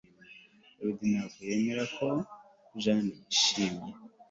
[0.79, 2.07] David ntabwo yemera ko
[2.81, 3.91] Jane yishimye